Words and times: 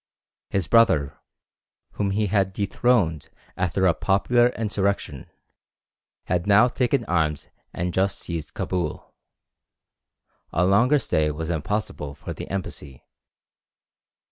His 0.49 0.65
brother, 0.67 1.19
whom 1.91 2.09
he 2.09 2.25
had 2.25 2.53
dethroned 2.53 3.29
after 3.55 3.85
a 3.85 3.93
popular 3.93 4.47
insurrection, 4.47 5.27
had 6.23 6.47
now 6.47 6.67
taken 6.67 7.05
arms 7.05 7.49
and 7.71 7.93
just 7.93 8.17
seized 8.17 8.55
Cabul. 8.55 9.13
A 10.53 10.65
longer 10.65 10.97
stay 10.97 11.29
was 11.29 11.51
impossible 11.51 12.15
for 12.15 12.33
the 12.33 12.49
embassy. 12.49 13.03